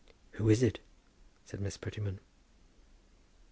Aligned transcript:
"Who 0.31 0.49
is 0.49 0.63
it?" 0.63 0.79
said 1.45 1.61
Miss 1.61 1.77
Prettyman. 1.77 2.21